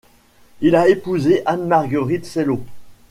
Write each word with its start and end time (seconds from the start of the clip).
Il 0.61 0.75
a 0.75 0.89
épousé 0.89 1.43
Anne-Marguerite 1.45 2.25
Cellot. 2.25 2.63